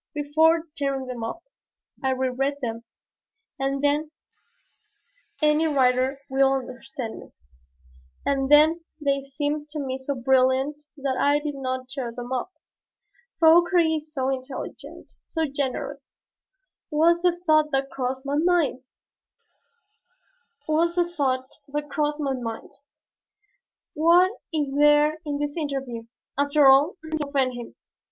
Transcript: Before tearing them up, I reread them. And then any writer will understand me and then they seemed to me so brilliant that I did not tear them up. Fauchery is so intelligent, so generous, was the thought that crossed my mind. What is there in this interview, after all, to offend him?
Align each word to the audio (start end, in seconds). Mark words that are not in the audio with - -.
Before 0.15 0.63
tearing 0.75 1.05
them 1.05 1.23
up, 1.23 1.43
I 2.03 2.09
reread 2.09 2.57
them. 2.59 2.83
And 3.59 3.83
then 3.83 4.09
any 5.43 5.67
writer 5.67 6.21
will 6.27 6.53
understand 6.53 7.19
me 7.19 7.33
and 8.25 8.49
then 8.49 8.83
they 8.99 9.25
seemed 9.25 9.69
to 9.69 9.79
me 9.79 9.99
so 9.99 10.15
brilliant 10.15 10.81
that 10.97 11.17
I 11.19 11.37
did 11.37 11.53
not 11.53 11.87
tear 11.89 12.11
them 12.11 12.33
up. 12.33 12.51
Fauchery 13.39 13.97
is 13.97 14.11
so 14.11 14.29
intelligent, 14.29 15.11
so 15.21 15.45
generous, 15.45 16.15
was 16.89 17.21
the 17.21 17.37
thought 17.45 17.69
that 17.71 17.91
crossed 17.91 18.25
my 18.25 18.37
mind. 18.37 18.81
What 20.65 20.91
is 24.51 24.73
there 24.73 25.19
in 25.27 25.37
this 25.37 25.55
interview, 25.55 26.07
after 26.39 26.65
all, 26.65 26.95
to 27.03 27.27
offend 27.27 27.53
him? 27.53 27.75